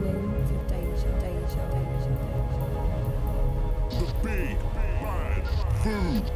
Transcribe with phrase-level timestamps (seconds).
[0.00, 0.56] listening to.
[3.96, 5.48] The big bad
[5.82, 6.32] food.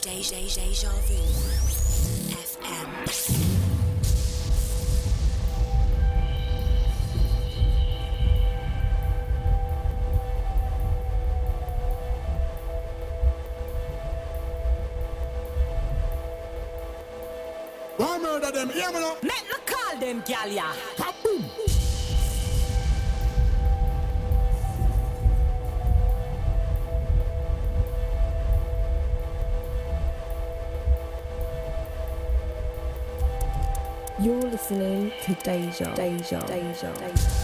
[0.00, 1.20] Deja, Deja Vu.
[2.32, 3.51] FM.
[18.72, 19.16] Hear me now?
[19.22, 20.72] Make me call them, gal, ya.
[20.96, 21.44] Kaboom!
[34.18, 37.41] You're listening to Deja, Deja, Deja, Deja.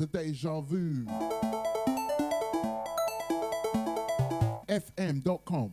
[0.00, 1.04] Of deja vu.
[4.66, 5.72] FM.com.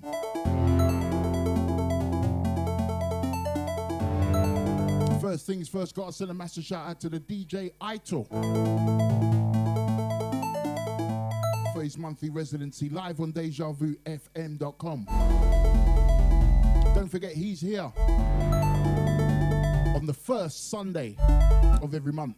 [5.22, 8.24] First things first, gotta send a massive shout out to the DJ Ito
[11.74, 15.06] for his monthly residency live on DejaVuFM.com.
[16.94, 17.92] Don't forget, he's here
[19.96, 21.16] on the first Sunday
[21.82, 22.36] of every month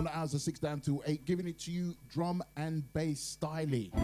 [0.00, 3.36] from the hours of six down to eight, giving it to you drum and bass
[3.38, 3.94] styly.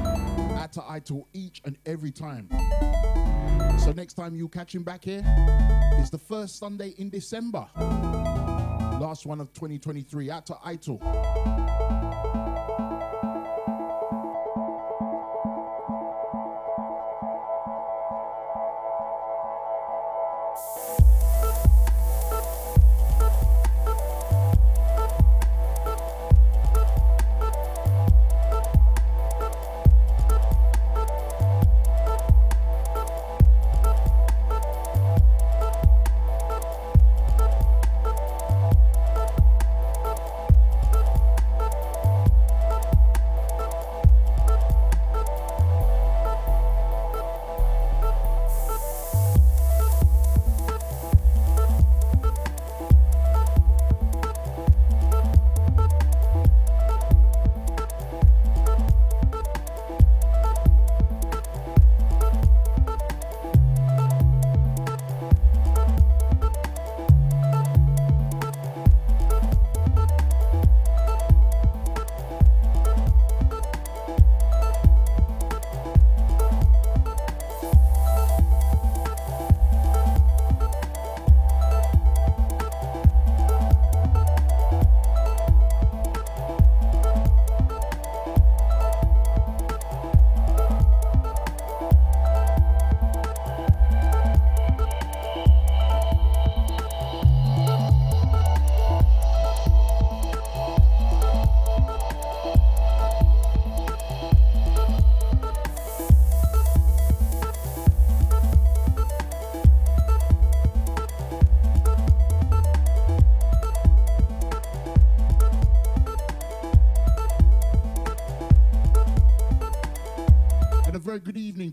[0.58, 2.50] at to Idol each and every time.
[3.78, 5.24] So next time you catch him back here
[5.98, 7.66] is the first Sunday in December.
[7.78, 10.30] Last one of 2023.
[10.30, 11.00] Out to Idol.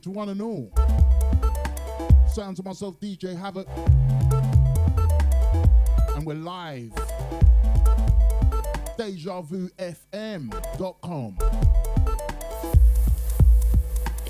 [0.03, 0.71] To one and all.
[2.27, 3.67] Sounds of myself, DJ Havoc.
[6.15, 6.91] And we're live.
[8.99, 11.37] DejaVuFM.com.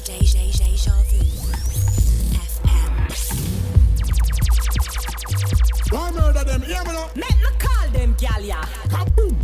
[0.05, 1.17] Deja, deja vu.
[2.37, 2.91] FM.
[5.91, 6.61] Why murder them?
[6.61, 7.09] Hear me now.
[7.15, 8.61] Make me call them gal ya.
[8.89, 9.35] Kaboom.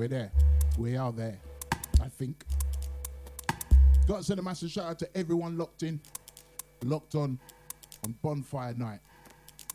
[0.00, 0.32] We're there.
[0.78, 1.38] We are there.
[2.00, 2.46] I think.
[4.08, 6.00] Got to send a massive shout out to everyone locked in,
[6.82, 7.38] locked on
[8.02, 9.00] on Bonfire Night.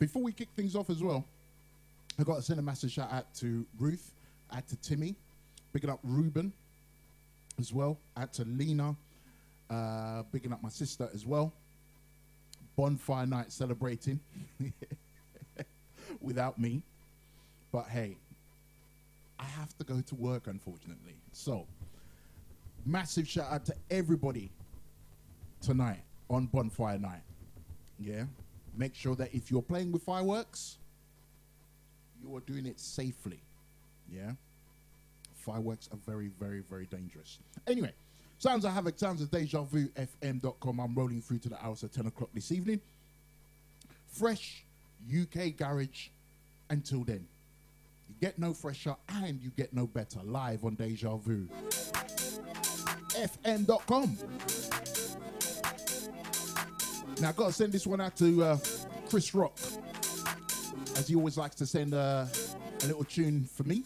[0.00, 1.24] Before we kick things off as well,
[2.18, 4.16] I got to send a massive shout out to Ruth,
[4.52, 5.14] out to Timmy,
[5.72, 6.52] picking up Ruben
[7.60, 8.96] as well, out to Lena,
[9.70, 11.52] uh, picking up my sister as well.
[12.74, 14.18] Bonfire Night celebrating
[16.20, 16.82] without me.
[17.70, 18.16] But hey,
[19.38, 21.14] I have to go to work, unfortunately.
[21.32, 21.66] So,
[22.84, 24.50] massive shout out to everybody
[25.60, 27.22] tonight on Bonfire Night.
[27.98, 28.24] Yeah.
[28.76, 30.78] Make sure that if you're playing with fireworks,
[32.22, 33.40] you are doing it safely.
[34.10, 34.32] Yeah.
[35.34, 37.38] Fireworks are very, very, very dangerous.
[37.66, 37.92] Anyway,
[38.38, 40.80] sounds of havoc, sounds of deja vu fm.com.
[40.80, 42.80] I'm rolling through to the hours at 10 o'clock this evening.
[44.08, 44.64] Fresh
[45.10, 46.08] UK garage
[46.70, 47.26] until then.
[48.08, 51.48] You get no fresher and you get no better live on Deja Vu.
[53.16, 54.16] FM.com.
[57.20, 58.58] Now, I've got to send this one out to uh,
[59.08, 59.58] Chris Rock,
[60.96, 62.26] as he always likes to send uh,
[62.82, 63.84] a little tune for me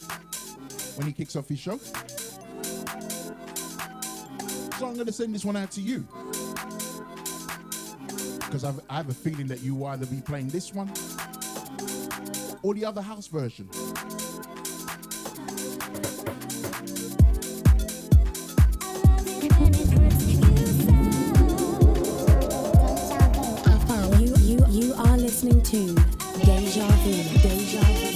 [0.97, 1.79] when he kicks off his show.
[4.79, 6.07] So I'm going to send this one out to you.
[8.39, 10.91] Because I have a feeling that you will either be playing this one
[12.63, 13.69] or the other house version.
[24.19, 25.95] You, you, you are listening to
[26.45, 27.39] Deja Vu.
[27.41, 28.10] Deja Vu.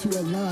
[0.00, 0.49] To a with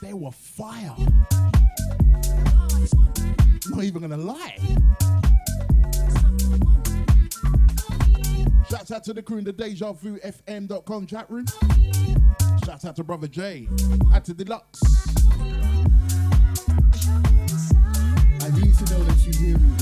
[0.00, 0.94] They were fire.
[3.70, 4.58] Not even gonna lie.
[8.70, 11.46] Shouts out to the crew in the Deja Vu FM.com chat room.
[12.64, 13.68] Shouts out to Brother Jay.
[14.12, 14.82] Out to Deluxe.
[18.40, 19.74] I need to know that you hear me.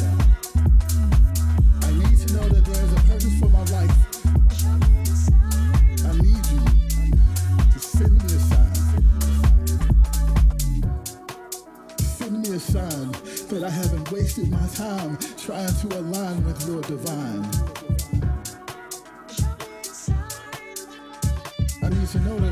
[1.82, 3.91] I need to know that there's a purpose for my life.
[14.12, 17.42] Wasted my time trying to align with your divine.
[21.82, 22.51] I need to know that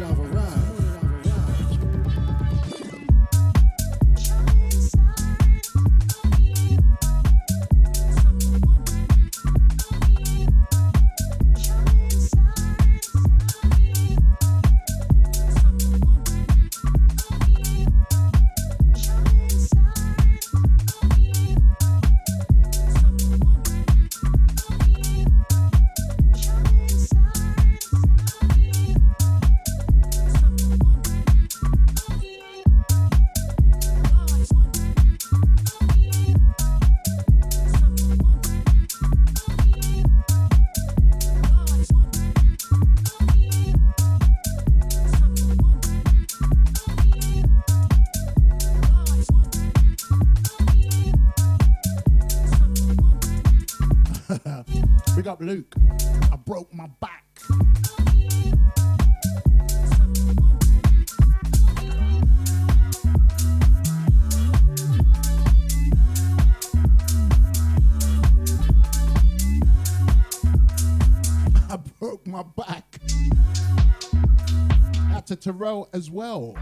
[75.60, 76.54] Out to Terrell as well.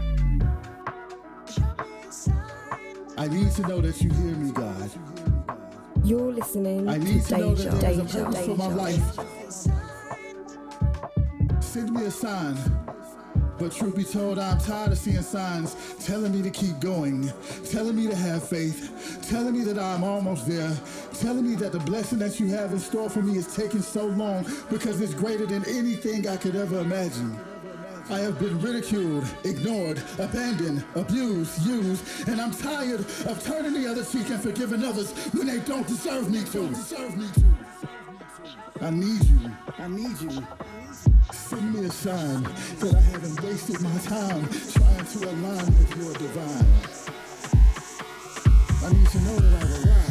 [3.17, 4.91] I need to know that you hear me, God.
[6.03, 9.19] You're listening I need to know that there's a Deja, purpose for my life.
[11.61, 12.57] Send me a sign.
[13.59, 15.75] But truth be told, I'm tired of seeing signs
[16.05, 17.29] telling me to keep going,
[17.69, 20.71] telling me to have faith, telling me that I'm almost there,
[21.19, 24.05] telling me that the blessing that you have in store for me is taking so
[24.05, 27.37] long because it's greater than anything I could ever imagine.
[28.11, 34.03] I have been ridiculed, ignored, abandoned, abused, used, and I'm tired of turning the other
[34.03, 36.69] cheek and forgiving others when they don't deserve me to.
[36.69, 38.85] Deserve me to.
[38.85, 39.51] I need you.
[39.77, 40.43] I need you.
[41.31, 42.41] Send me a sign
[42.79, 46.65] that I haven't wasted my time trying to align with your divine.
[48.83, 50.08] I need to know that I've arrived.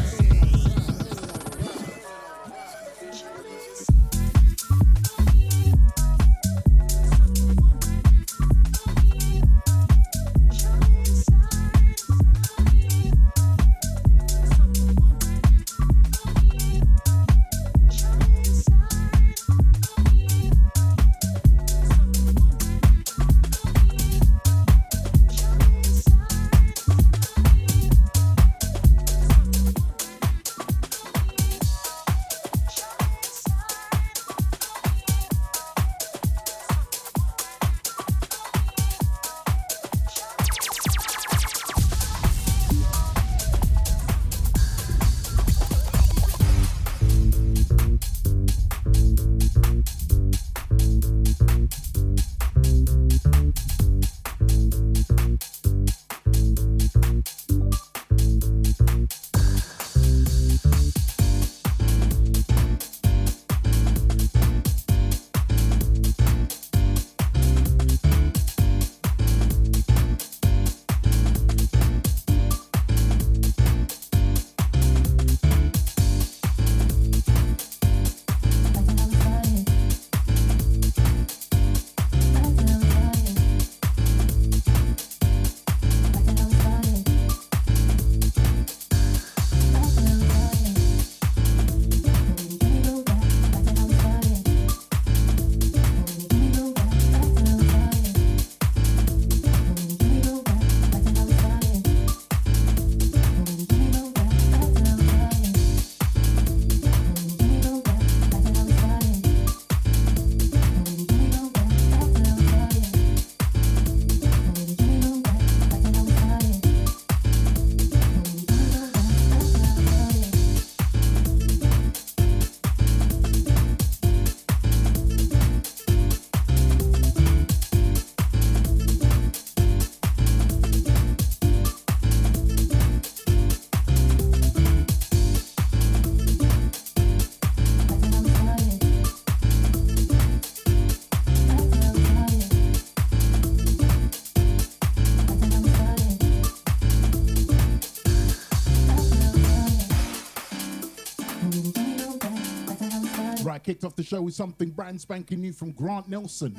[153.69, 156.55] Kicked off the show with something brand spanking new from Grant Nelson.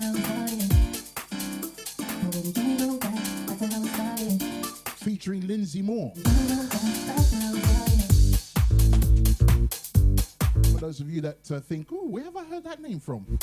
[4.97, 6.13] Featuring Lindsay Moore.
[10.65, 13.39] For those of you that uh, think, ooh, where have I heard that name from?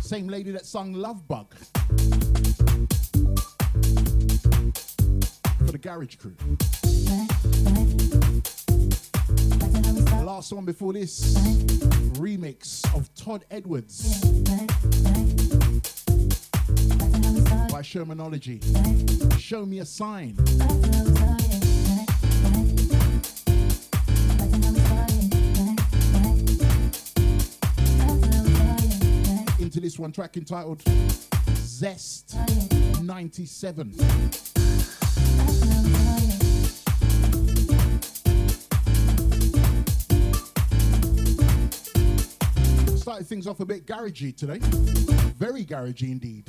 [0.00, 1.54] Same lady that sung Love Bug.
[5.58, 6.34] For the Garage Crew.
[9.94, 11.34] Last one before this
[12.18, 14.20] remix of Todd Edwards
[17.70, 18.60] by Shermanology.
[19.38, 20.36] Show me a sign.
[29.60, 30.82] Into this one track entitled
[31.56, 32.36] Zest
[33.02, 34.53] 97.
[43.14, 44.58] Started things off a bit garagey today.
[45.38, 46.44] Very garagey indeed.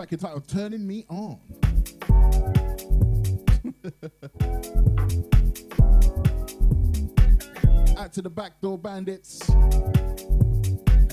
[0.00, 1.38] Track entitled Turning Me On.
[7.98, 9.46] Out to the backdoor bandits.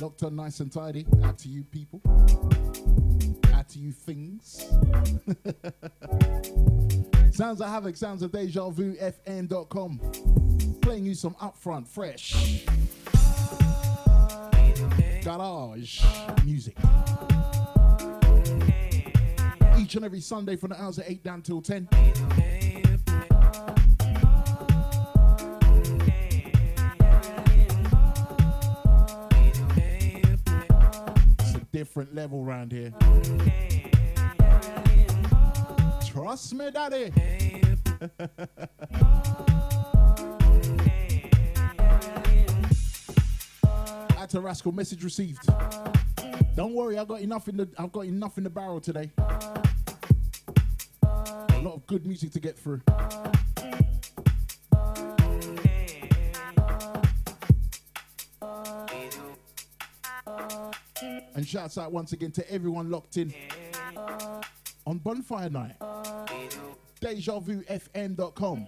[0.01, 1.05] Locked on nice and tidy.
[1.21, 2.01] Out to you people.
[3.53, 4.65] Out to you things.
[7.35, 9.99] sounds of Havoc, sounds of Deja Vu, FM.com.
[10.81, 12.63] Playing you some upfront, fresh.
[15.25, 16.05] Garage
[16.45, 16.77] music.
[19.87, 21.87] Each and every Sunday from the hours of 8 down till 10.
[31.39, 32.91] It's a different level round here.
[36.05, 37.13] Trust me, daddy.
[44.17, 45.47] Out to Rascal, message received.
[46.57, 49.11] Don't worry, I got enough in the I've got enough in the barrel today.
[51.67, 52.79] Lot of good music to get through.
[61.35, 63.33] And shouts out once again to everyone locked in
[64.85, 65.75] on Bonfire Night.
[67.01, 68.67] DejaVuFM.com.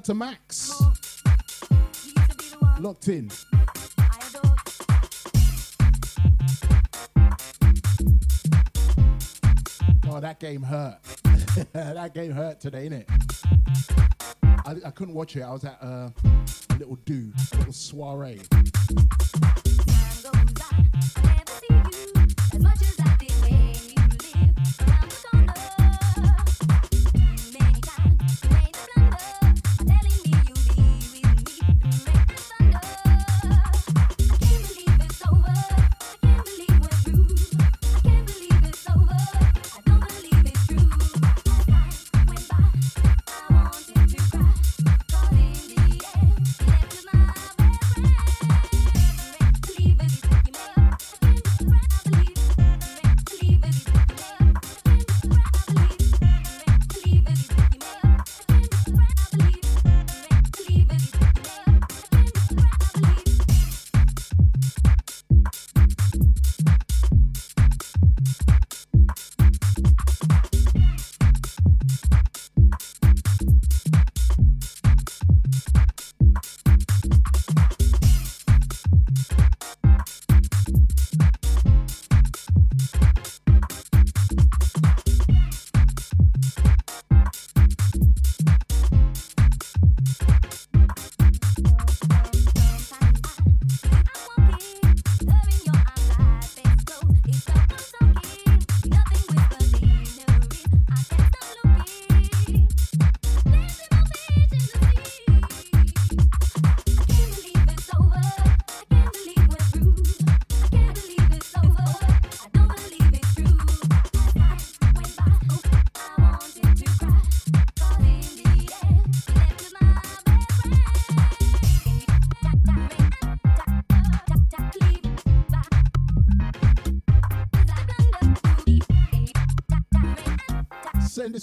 [0.00, 0.72] out to Max.
[2.78, 3.30] Locked in.
[10.08, 11.02] Oh, that game hurt.
[11.74, 13.04] that game hurt today, innit?
[14.64, 15.42] I, I couldn't watch it.
[15.42, 16.08] I was at uh,
[16.70, 18.40] a little do, a little soiree.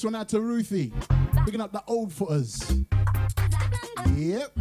[0.08, 0.93] One out to Ruthie.
[1.43, 2.63] Picking up the old footers.
[4.15, 4.58] Yep.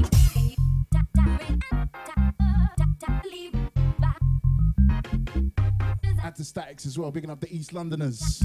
[6.20, 8.42] Out to Statix as well, picking up the East Londoners.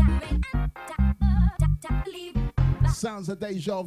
[2.93, 3.81] Sounds of Deja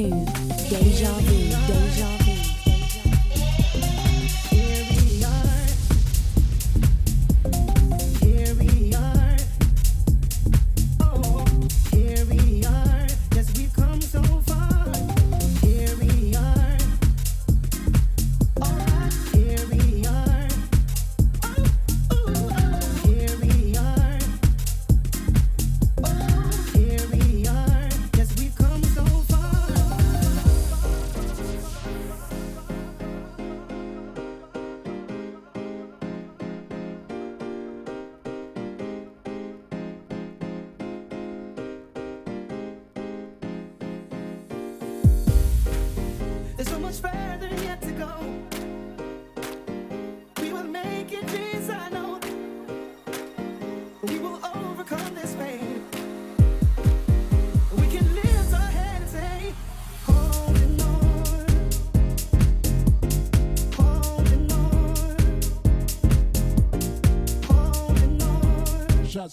[0.00, 0.49] listening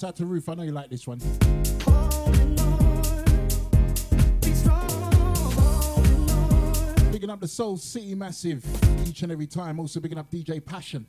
[0.08, 0.48] out to Ruth.
[0.48, 1.20] I know you like this one.
[7.12, 8.66] Picking up the Soul City Massive
[9.06, 9.80] each and every time.
[9.80, 11.06] Also picking up DJ Passion.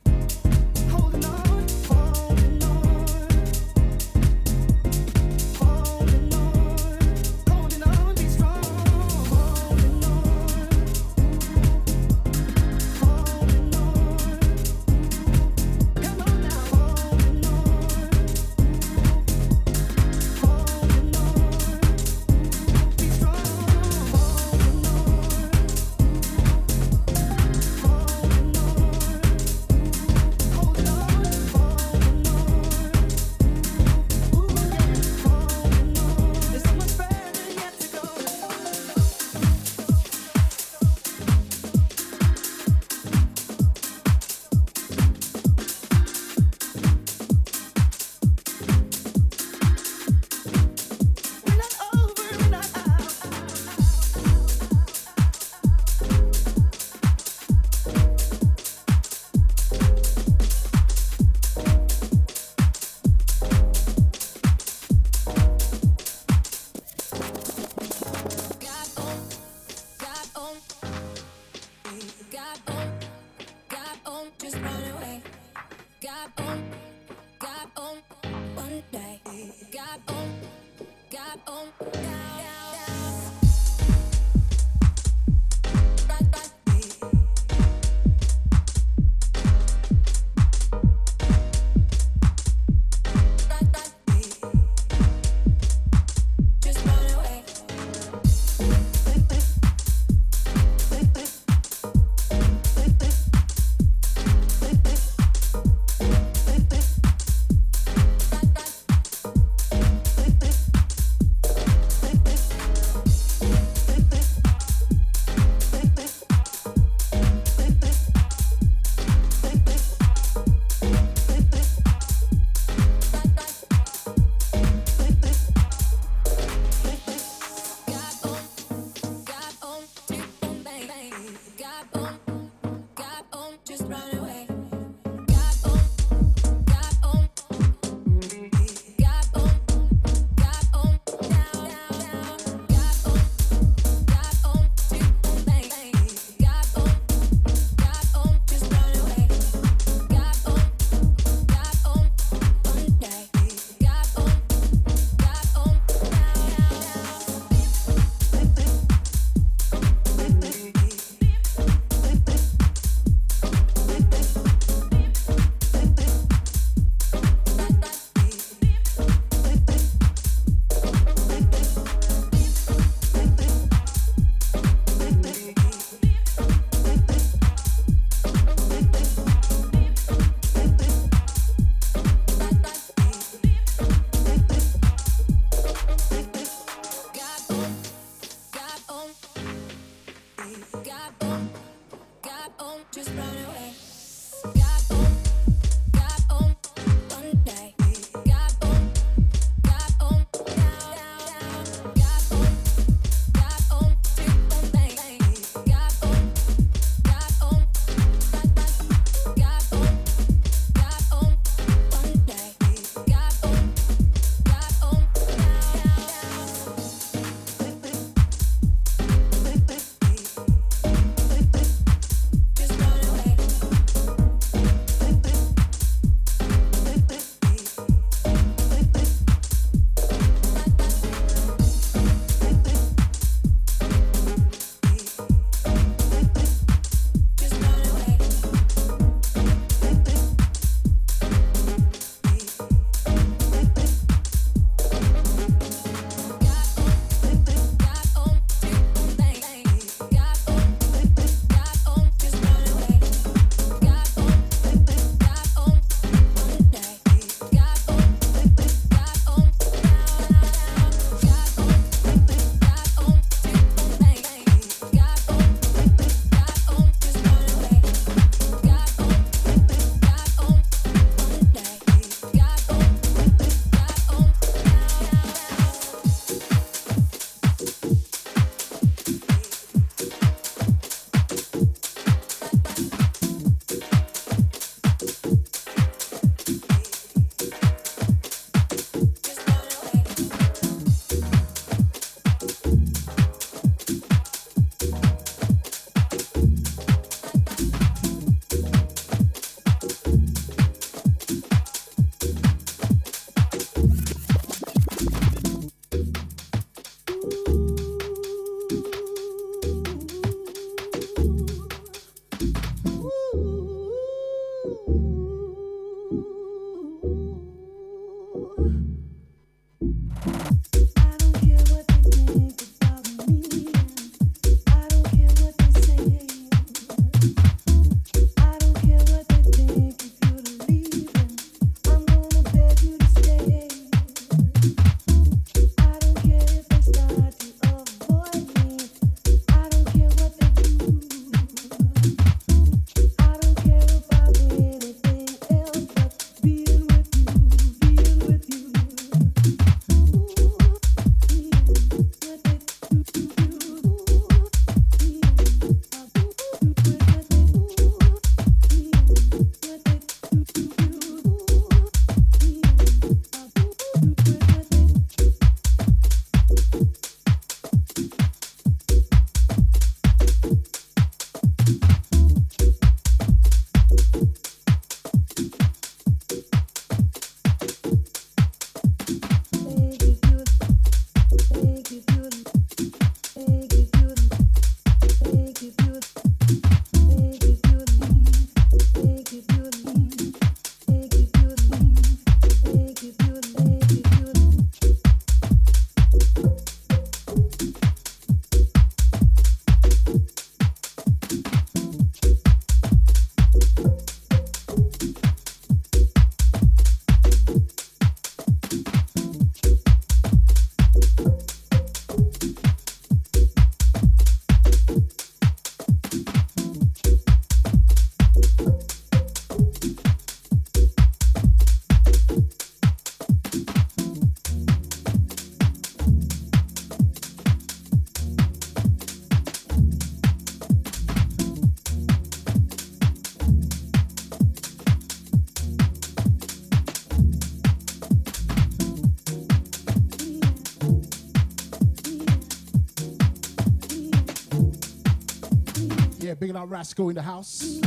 [446.49, 447.79] Big up Rascal in the house.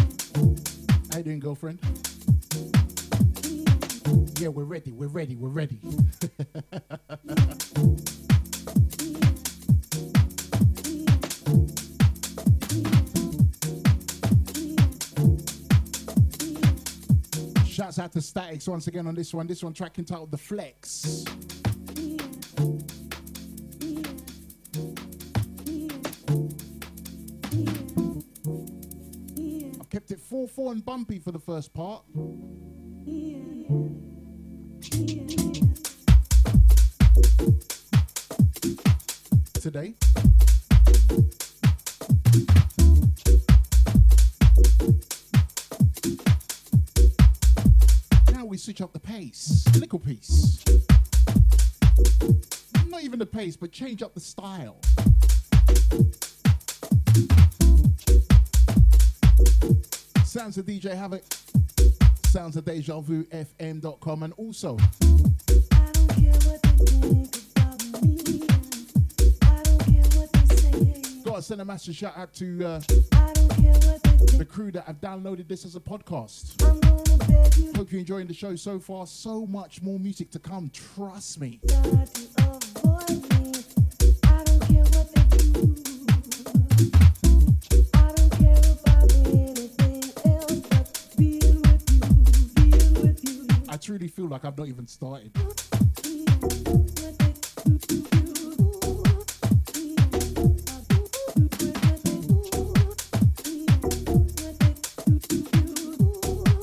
[1.10, 1.80] How you doing, girlfriend?
[4.38, 4.92] Yeah, we're ready.
[4.92, 5.34] We're ready.
[5.34, 5.80] We're ready.
[17.66, 19.48] Shouts out to Statix once again on this one.
[19.48, 21.24] This one track entitled The Flex.
[31.45, 32.05] First part.
[39.55, 39.95] Today.
[48.32, 49.64] Now we switch up the pace.
[49.74, 50.62] Little piece.
[52.86, 54.80] Not even the pace, but change up the style.
[60.33, 61.22] Sounds of DJ Havoc.
[62.24, 64.78] Sounds of Deja Vu FM.com and also
[71.22, 72.78] gotta send a massive shout out to uh,
[74.39, 76.62] the crew that have downloaded this as a podcast.
[77.76, 79.07] Hope you're enjoying the show so far.
[79.07, 81.61] So much more music to come, trust me.
[94.33, 95.30] Like I've not even started.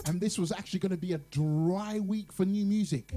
[0.08, 3.14] And this was actually going to be a dry week for new music.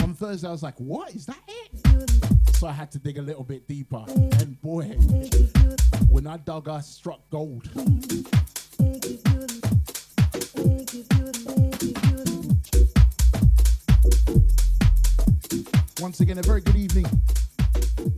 [0.00, 1.12] On Thursday, I was like, what?
[1.12, 2.54] Is that it?
[2.54, 4.04] So I had to dig a little bit deeper.
[4.06, 4.84] And boy,
[6.08, 7.68] when I dug, I struck gold.
[16.30, 17.04] Again, a very good evening.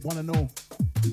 [0.02, 0.50] Want to know?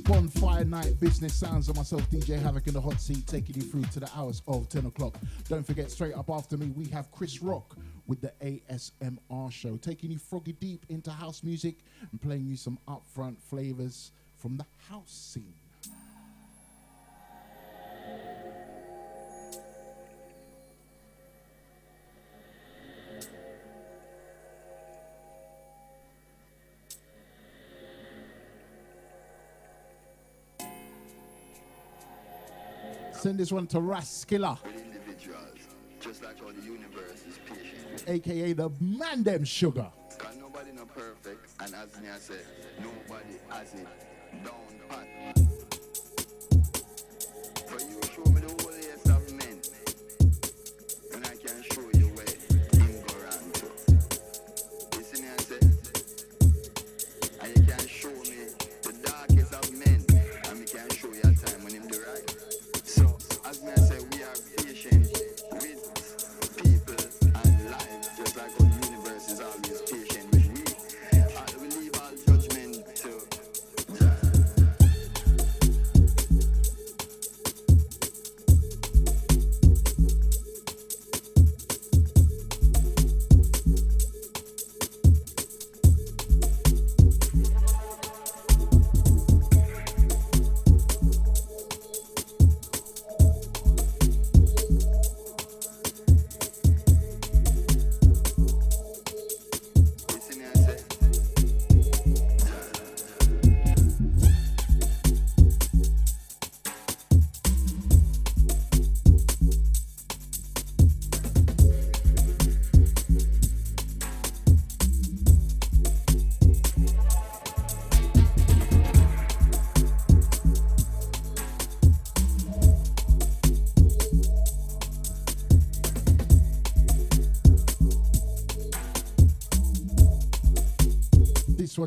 [0.03, 3.83] Bonfire night business sounds of myself, DJ Havoc in the hot seat, taking you through
[3.83, 5.17] to the hours of 10 o'clock.
[5.47, 10.11] Don't forget, straight up after me, we have Chris Rock with the ASMR show, taking
[10.11, 11.77] you froggy deep into house music
[12.11, 15.58] and playing you some upfront flavors from the house scene.
[33.19, 34.57] Send this one to Raskilla.
[36.23, 39.91] Like AKA the man them sugar.
[40.17, 42.17] Can nobody not perfect, and as me I
[42.81, 43.87] nobody has it
[44.45, 45.07] down pat.
[47.67, 48.08] For you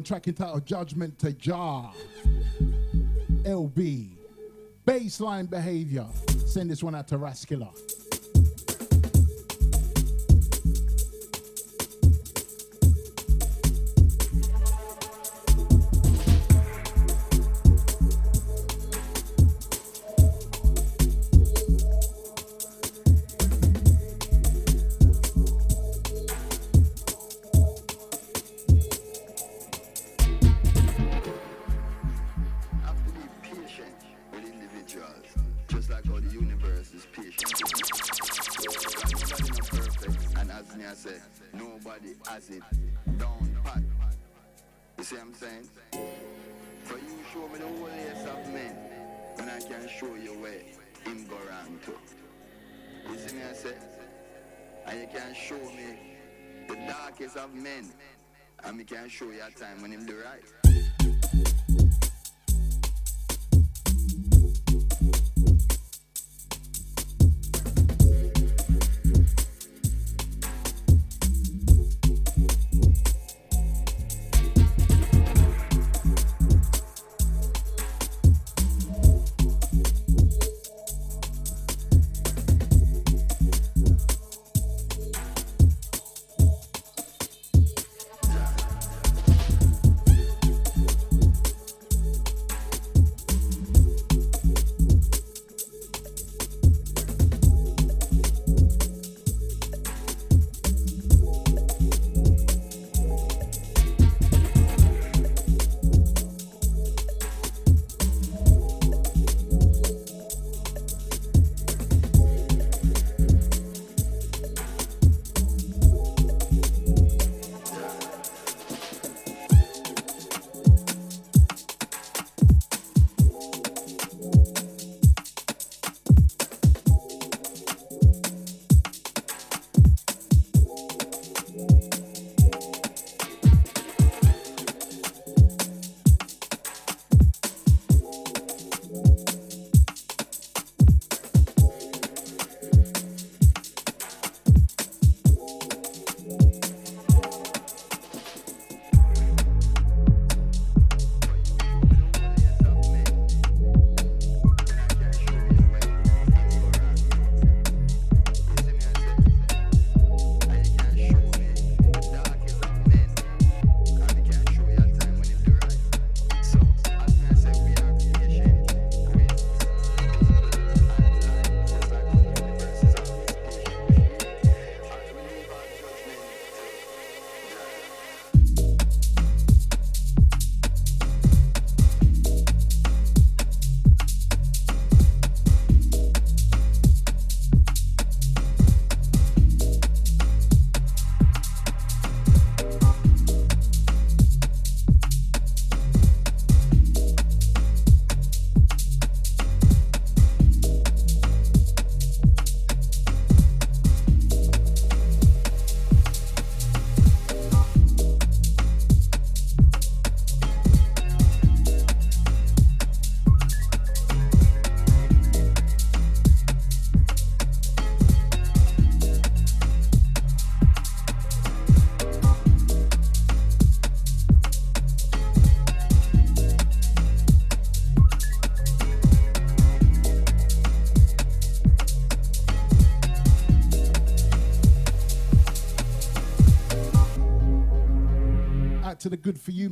[0.03, 1.93] Tracking track entitled Judgment to Jar.
[3.45, 4.11] LB.
[4.85, 6.07] Baseline behavior.
[6.45, 7.71] Send this one out to Rascular.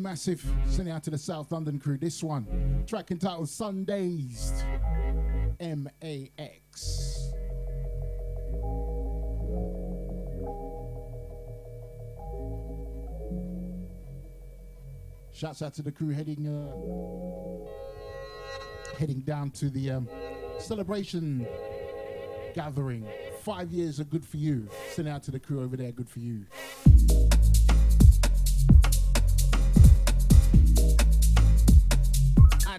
[0.03, 0.45] Massive.
[0.67, 1.99] Sending out to the South London crew.
[1.99, 4.65] This one, track entitled Sundays.
[5.61, 7.33] M A X.
[15.33, 16.71] Shouts out to the crew heading uh,
[18.99, 20.09] heading down to the um,
[20.59, 21.47] celebration
[22.55, 23.07] gathering.
[23.43, 24.69] Five years of good for you.
[24.91, 25.93] Send out to the crew over there.
[25.93, 26.45] Good for you.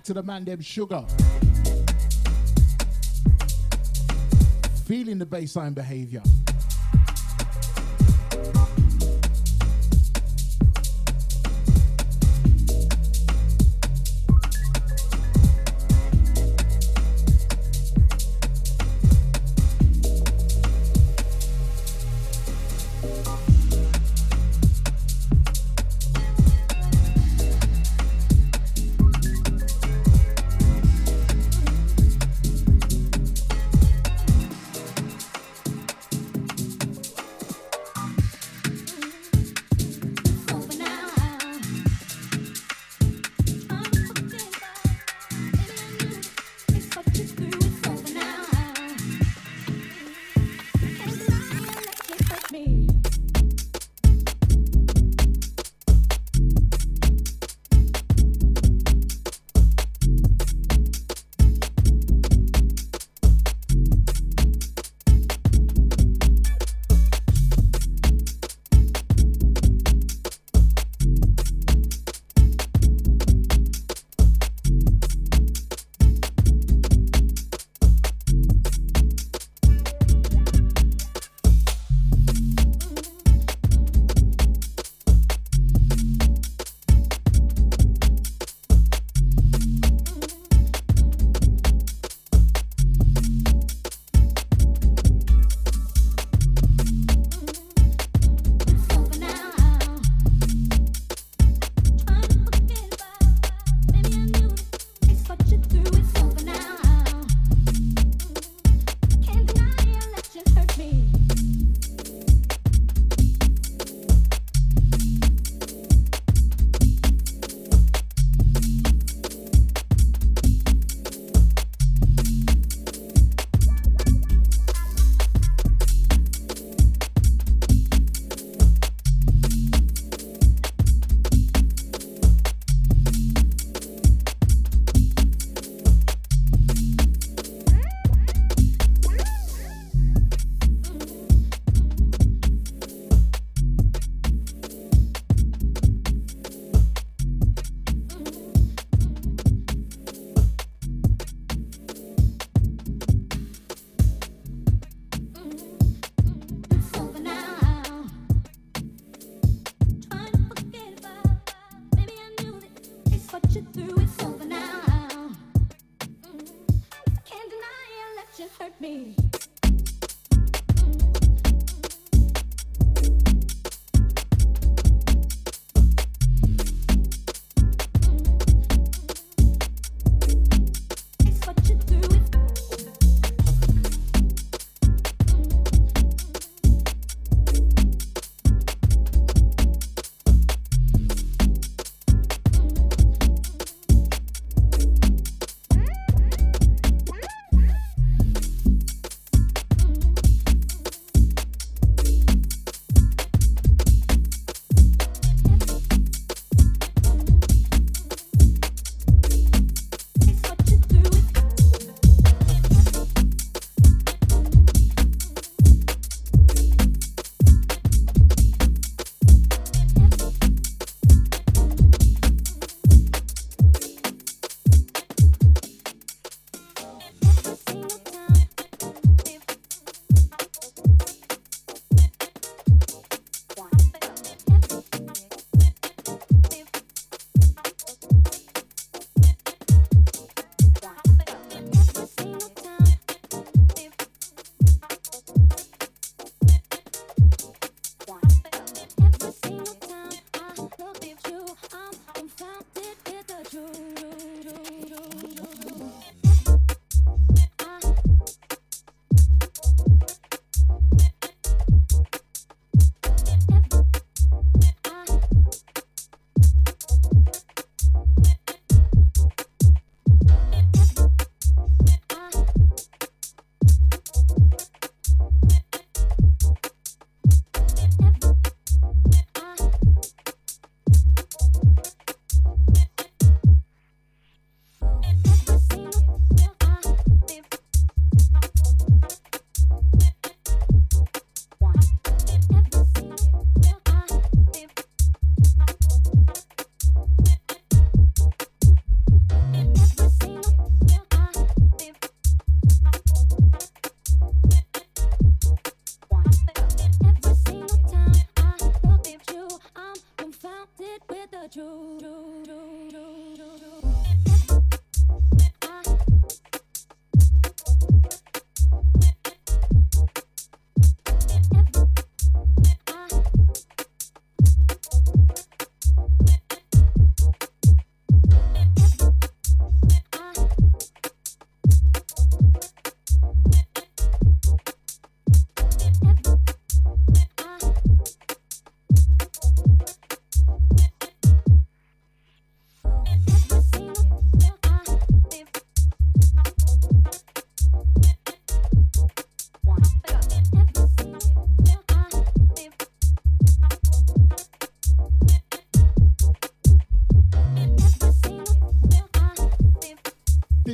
[0.01, 1.05] Out to the man them sugar.
[4.87, 6.23] Feeling the baseline behavior.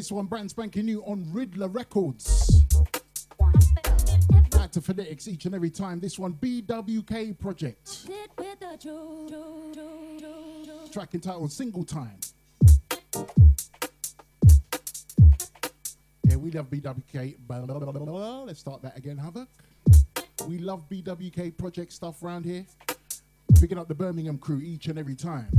[0.07, 2.63] This one brand spanking new on Riddler Records.
[4.51, 5.99] Back to phonetics each and every time.
[5.99, 8.07] This one, BWK Project.
[10.93, 12.17] Track entitled Single Time.
[16.23, 18.45] Yeah, we love BWK.
[18.45, 19.49] Let's start that again, Havoc.
[20.47, 22.65] We love BWK Project stuff around here.
[23.59, 25.49] Picking up the Birmingham crew each and every time.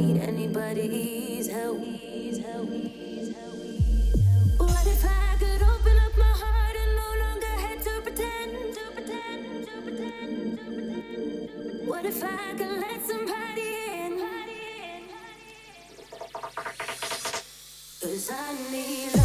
[0.00, 1.78] Need anybody's help.
[4.58, 8.74] What if I could open up my heart and no longer had to pretend?
[8.76, 11.86] To pretend, to pretend, to pretend.
[11.86, 14.12] What if I could let somebody in?
[18.00, 19.19] Cause I need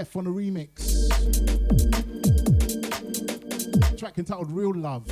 [0.00, 1.08] on a remix.
[3.98, 5.06] Track entitled Real Love.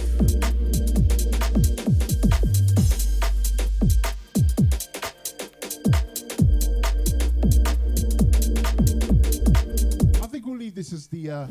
[10.22, 11.46] I think we'll leave this as the uh,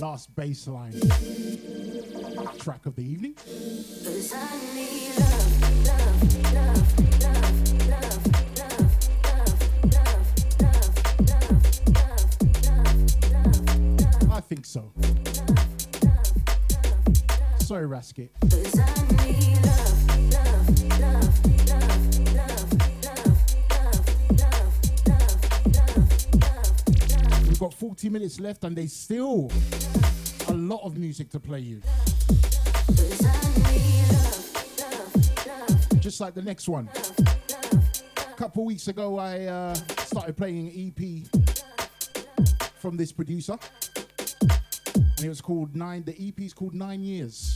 [0.00, 0.98] last baseline
[2.58, 3.36] track of the evening.
[18.18, 18.28] Love,
[27.48, 29.50] We've got 40 minutes left and there's still
[30.48, 31.80] a lot of music to play you.
[36.00, 36.88] Just like the next one.
[38.16, 41.26] A couple weeks ago, I uh, started playing an EP
[42.80, 43.56] from this producer.
[44.94, 47.51] And it was called Nine, the EP is called Nine Years.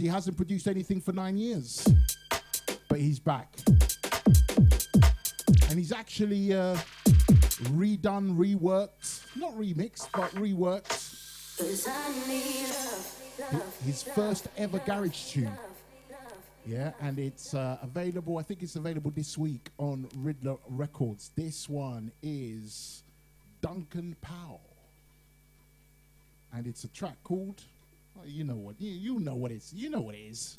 [0.00, 1.86] He hasn't produced anything for nine years.
[2.88, 3.54] But he's back.
[5.68, 6.76] and he's actually uh,
[7.76, 11.16] redone, reworked, not remixed, but reworked
[13.52, 15.52] hi- his first ever garage tune.
[16.66, 18.38] Yeah, and it's uh, available.
[18.38, 21.30] I think it's available this week on Riddler Records.
[21.36, 23.02] This one is
[23.60, 24.60] Duncan Powell,
[26.54, 27.62] and it's a track called.
[28.20, 28.80] Oh, you know what?
[28.80, 29.72] You, you know what it's.
[29.72, 30.54] You know what it is.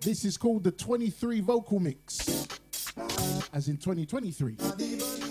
[0.00, 2.48] This is called the 23 vocal mix,
[3.52, 5.21] as in 2023.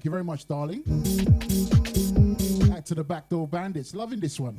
[0.00, 0.80] Thank you very much, darling.
[2.70, 3.94] Back to the Backdoor Bandits.
[3.94, 4.56] Loving this one.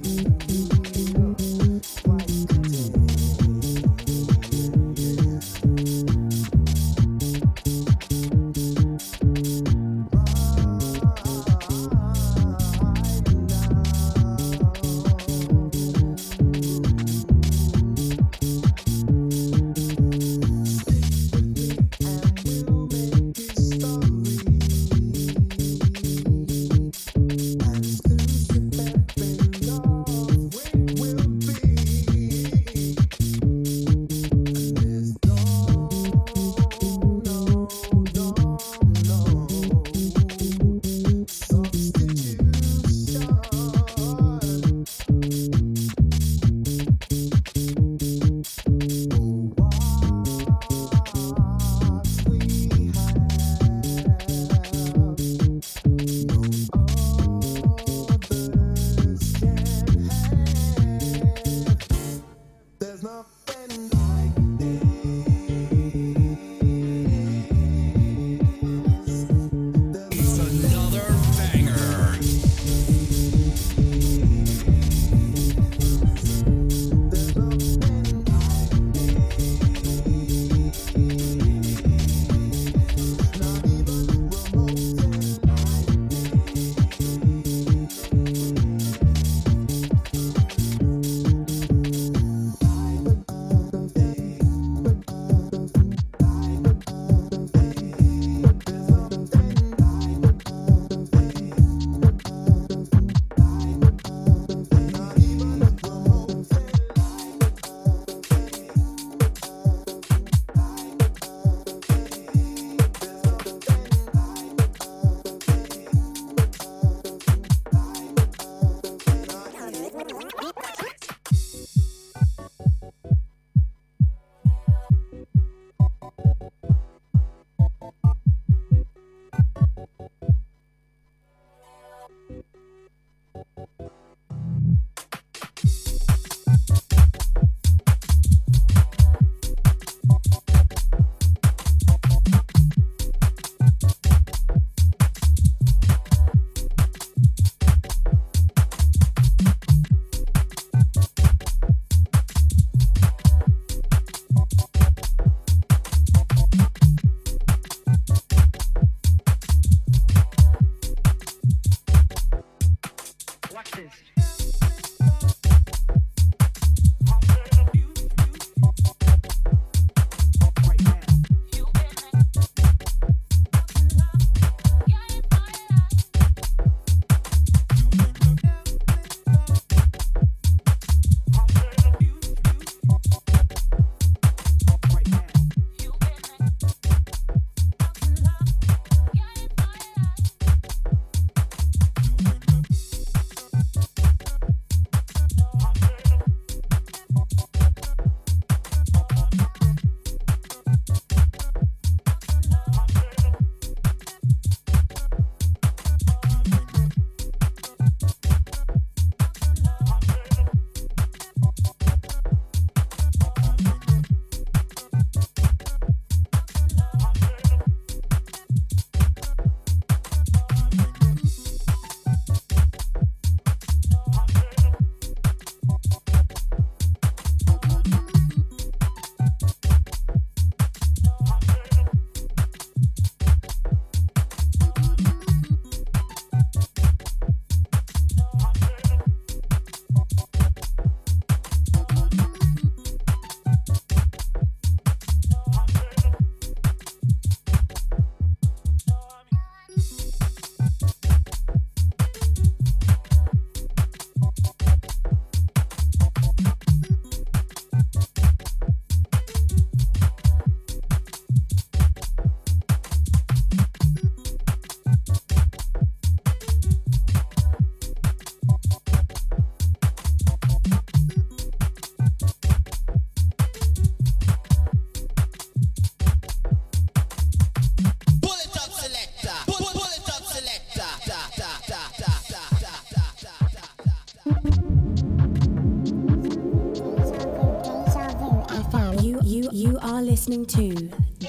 [290.22, 290.76] Listening to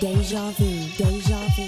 [0.00, 0.88] Deja Vu.
[0.98, 1.66] Deja Vu.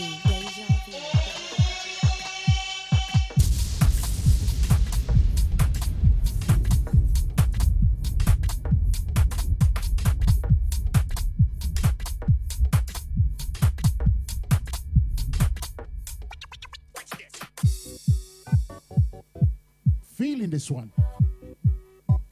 [20.14, 20.92] Feeling this one.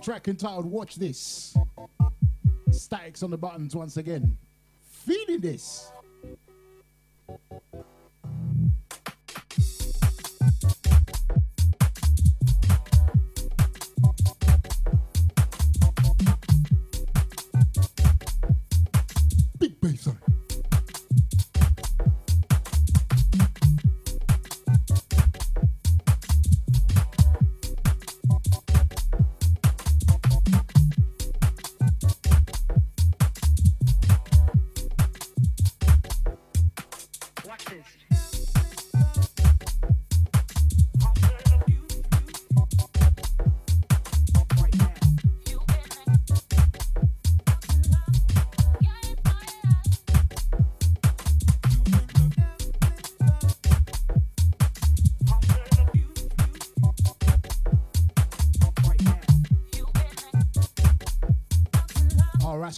[0.03, 1.57] Track entitled Watch This.
[2.69, 4.37] Statix on the buttons once again
[5.07, 5.92] feeding this.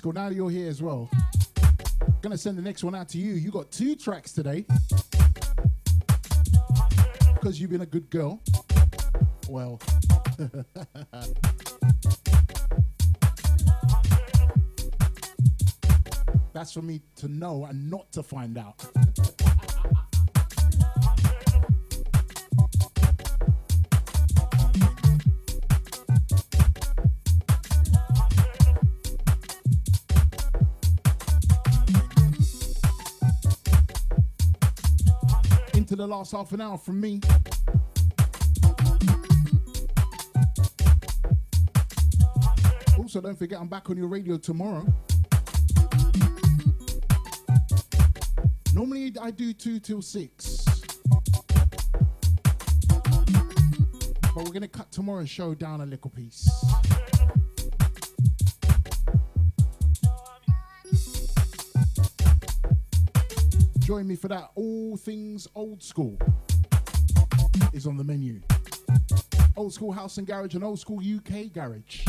[0.05, 1.09] Rascal, now you're here as well.
[2.21, 3.33] Gonna send the next one out to you.
[3.35, 4.67] You got two tracks today.
[7.35, 8.43] Because you've been a good girl.
[9.49, 9.81] Well.
[16.53, 18.94] That's for me to know and not to find out.
[36.09, 37.19] The last half an hour from me.
[42.99, 44.85] Also, don't forget I'm back on your radio tomorrow.
[48.75, 50.67] Normally I do two till six.
[54.35, 56.47] But we're gonna cut tomorrow's show down a little piece.
[63.85, 64.51] Join me for that.
[64.55, 66.17] All things old school
[67.75, 68.41] is on the menu.
[69.59, 72.07] Old school house and garage and old school UK garage.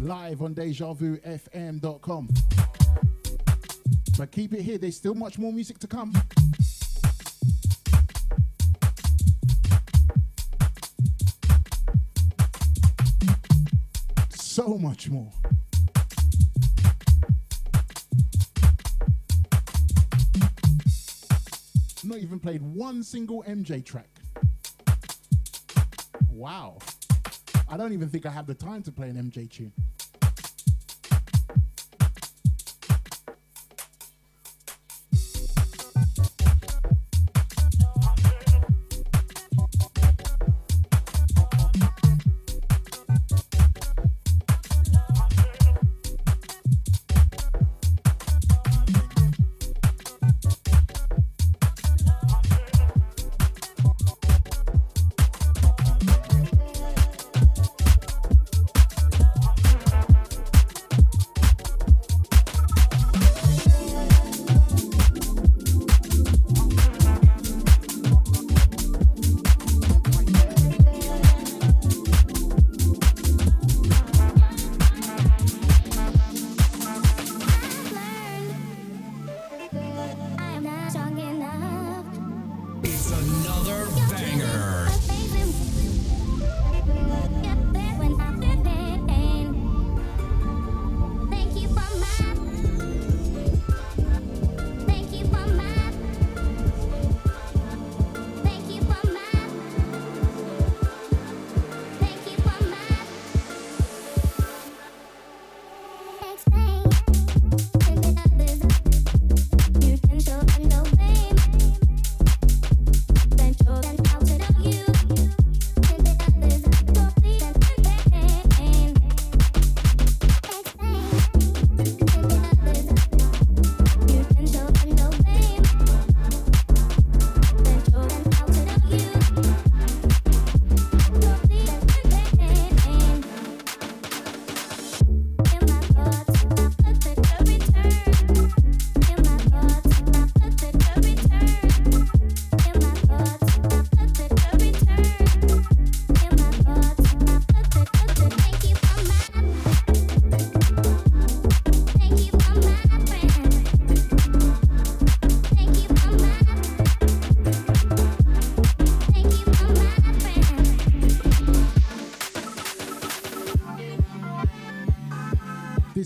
[0.00, 2.28] Live on DejaVuFM.com.
[4.18, 6.12] But keep it here, there's still much more music to come.
[14.76, 15.30] much more.
[22.04, 24.08] Not even played one single MJ track.
[26.30, 26.78] Wow.
[27.68, 29.72] I don't even think I have the time to play an MJ tune.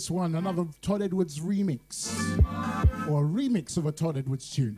[0.02, 2.10] this one, another Todd Edwards remix,
[3.08, 4.76] or a remix of a Todd Edwards tune.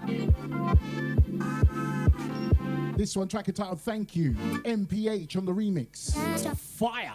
[2.99, 6.13] This one, track entitled Thank You, MPH on the remix.
[6.59, 7.15] Fire!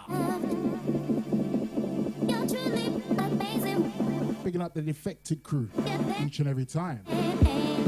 [4.42, 5.68] Picking up the defected crew
[6.20, 7.04] each and every time.
[7.06, 7.80] Hey, hey,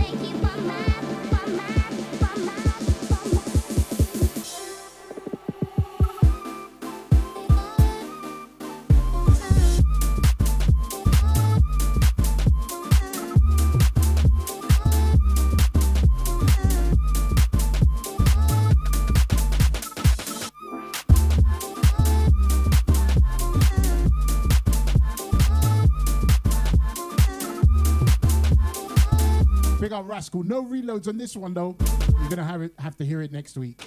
[30.22, 30.44] Rascal.
[30.44, 31.76] No reloads on this one though.
[32.20, 33.82] You're gonna have it have to hear it next week.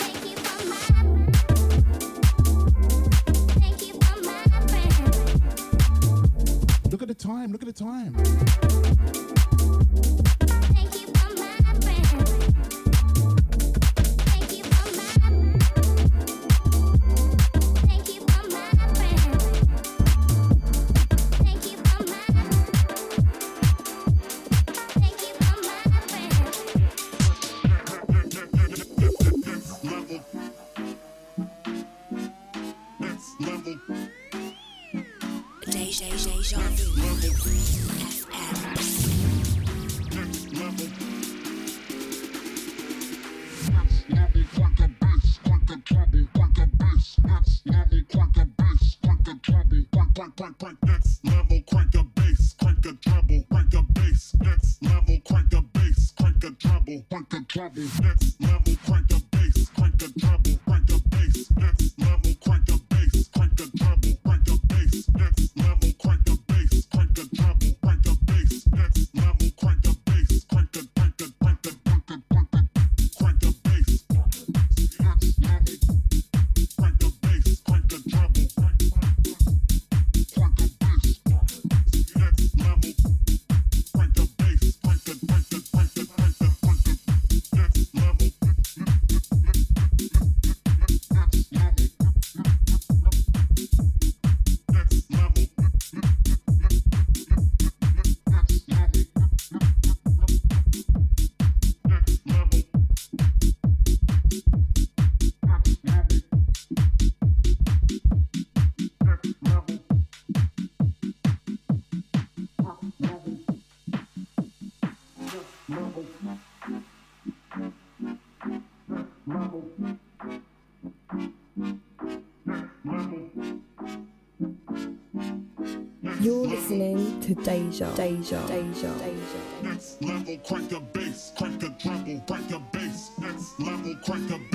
[126.69, 127.95] listening to Deja.
[127.95, 128.47] Deja.
[128.47, 128.93] Deja.
[128.97, 129.39] Deja.
[129.61, 133.11] Next level, crank the bass, crank the treble, crank the bass.
[133.19, 134.54] Next level, crank the bass.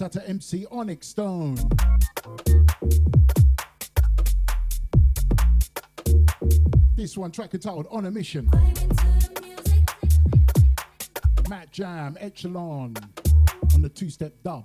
[0.00, 1.56] Shouts out to MC Onyx Stone.
[6.96, 8.48] This one track entitled On a Mission.
[11.50, 12.94] Matt Jam, Echelon
[13.74, 14.64] on the two step dub.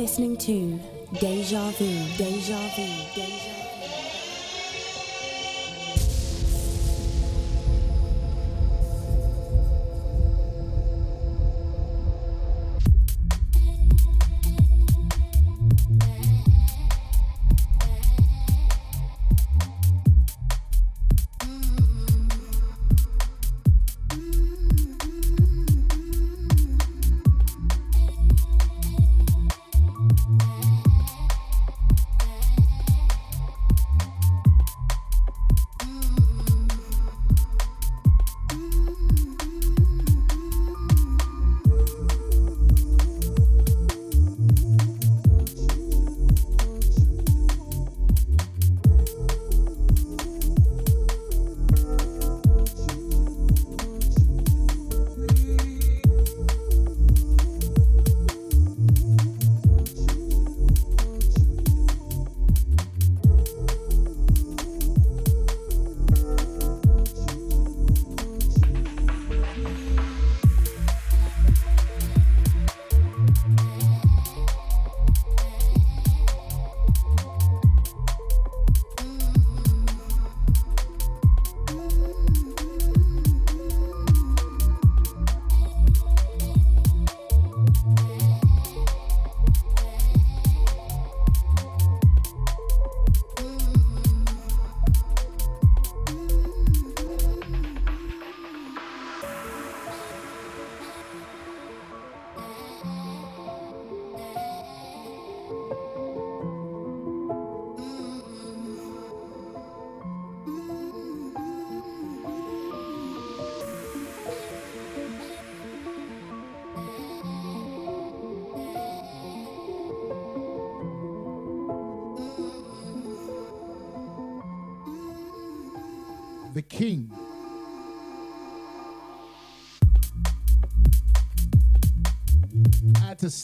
[0.00, 0.80] Listening to
[1.20, 2.16] Deja Vu.
[2.16, 2.86] Deja Vu.
[3.14, 3.59] Deja The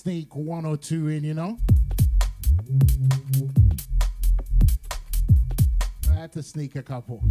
[0.06, 1.58] sneak one or two in, you know.
[6.08, 7.24] I had to sneak a couple.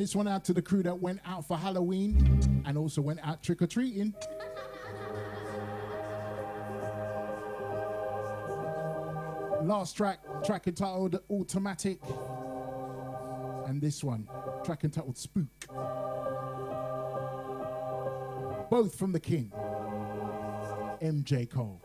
[0.00, 3.20] Send this one out to the crew that went out for Halloween and also went
[3.22, 4.14] out trick or treating.
[9.62, 12.00] Last track, track entitled Automatic.
[13.66, 14.26] And this one,
[14.64, 15.66] track entitled Spook.
[18.70, 19.52] Both from the King,
[21.02, 21.82] MJ Cole.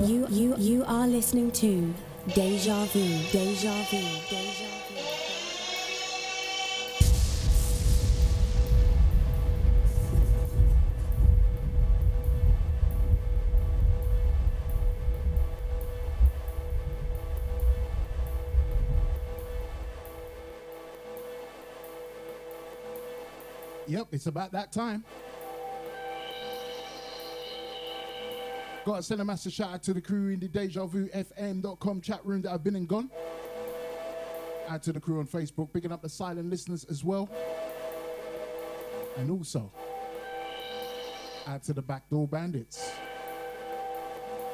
[0.00, 1.94] You you you are listening to
[2.34, 3.00] Deja Vu.
[3.30, 3.98] Deja Vu.
[4.30, 5.00] Deja Vu.
[23.86, 25.04] Yep, it's about that time.
[28.90, 32.00] Got to send a massive shout out to the crew in the Deja Vu FM.com
[32.00, 33.08] chat room that I've been and gone.
[34.68, 37.30] Add to the crew on Facebook, picking up the silent listeners as well.
[39.16, 39.70] And also,
[41.46, 42.90] add to the backdoor bandits.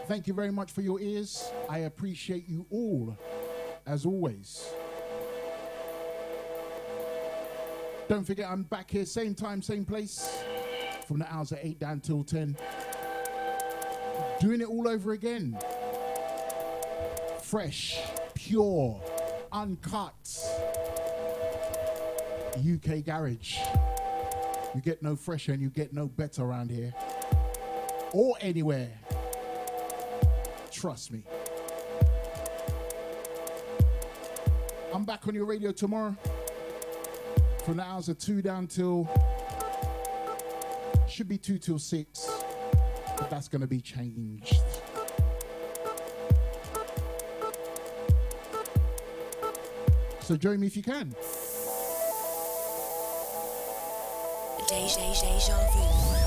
[0.07, 1.51] Thank you very much for your ears.
[1.71, 3.17] I appreciate you all,
[3.87, 4.69] as always.
[8.07, 10.29] Don't forget, I'm back here, same time, same place,
[11.09, 12.55] from the hours of 8 down till 10.
[14.41, 15.59] Doing it all over again.
[17.43, 17.99] Fresh,
[18.35, 19.01] pure,
[19.51, 20.13] uncut.
[22.57, 23.59] UK Garage.
[24.75, 26.93] You get no fresher and you get no better around here.
[28.13, 28.91] Or anywhere.
[30.71, 31.23] Trust me.
[34.93, 36.15] I'm back on your radio tomorrow.
[37.65, 39.09] From the hours of 2 down till.
[41.09, 42.36] Should be 2 till 6.
[43.17, 44.61] But that's going to be changed.
[50.21, 51.15] So join me if you can.
[54.69, 56.26] Deja, deja vu.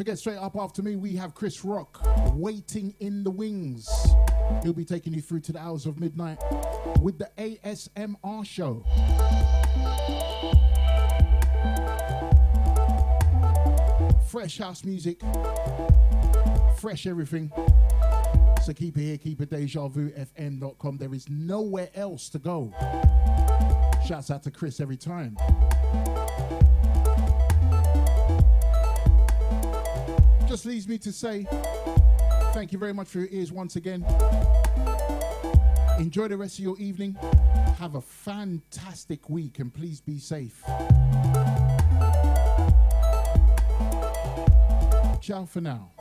[0.00, 2.00] Forget, straight up after me, we have Chris Rock
[2.32, 3.86] waiting in the wings.
[4.62, 6.38] He'll be taking you through to the hours of midnight
[7.02, 8.82] with the ASMR show.
[14.26, 15.20] Fresh house music,
[16.78, 17.52] fresh everything.
[18.64, 20.96] So keep it here, keep it DejaVuFM.com.
[20.96, 22.72] There is nowhere else to go.
[24.06, 25.36] Shouts out to Chris every time.
[30.50, 31.46] Just leaves me to say
[32.52, 34.04] thank you very much for your ears once again.
[36.00, 37.16] Enjoy the rest of your evening.
[37.78, 40.60] Have a fantastic week and please be safe.
[45.20, 45.92] Ciao for now.